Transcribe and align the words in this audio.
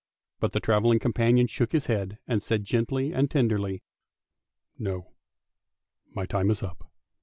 But 0.39 0.53
the 0.53 0.59
travelling 0.59 0.97
companion 0.97 1.45
shook 1.45 1.73
his 1.73 1.85
head, 1.85 2.17
and 2.27 2.41
said 2.41 2.63
gently 2.63 3.13
and 3.13 3.29
tenderly, 3.29 3.83
"No; 4.79 5.13
my 6.15 6.25
time 6.25 6.49
is 6.49 6.63
up. 6.63 6.91